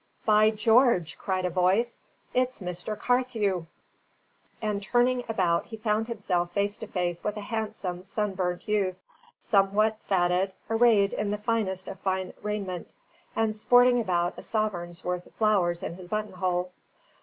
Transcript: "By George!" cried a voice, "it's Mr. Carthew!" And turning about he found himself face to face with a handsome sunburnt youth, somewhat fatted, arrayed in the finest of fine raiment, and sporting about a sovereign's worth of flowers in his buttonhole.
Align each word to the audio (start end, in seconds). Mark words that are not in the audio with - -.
"By 0.25 0.49
George!" 0.49 1.15
cried 1.19 1.45
a 1.45 1.51
voice, 1.51 1.99
"it's 2.33 2.57
Mr. 2.57 2.97
Carthew!" 2.97 3.67
And 4.59 4.81
turning 4.81 5.23
about 5.29 5.67
he 5.67 5.77
found 5.77 6.07
himself 6.07 6.53
face 6.53 6.79
to 6.79 6.87
face 6.87 7.23
with 7.23 7.37
a 7.37 7.41
handsome 7.41 8.01
sunburnt 8.01 8.67
youth, 8.67 8.95
somewhat 9.39 9.99
fatted, 10.07 10.53
arrayed 10.71 11.13
in 11.13 11.29
the 11.29 11.37
finest 11.37 11.87
of 11.87 11.99
fine 11.99 12.33
raiment, 12.41 12.89
and 13.35 13.55
sporting 13.55 13.99
about 13.99 14.33
a 14.37 14.41
sovereign's 14.41 15.03
worth 15.05 15.27
of 15.27 15.33
flowers 15.35 15.83
in 15.83 15.93
his 15.97 16.07
buttonhole. 16.07 16.71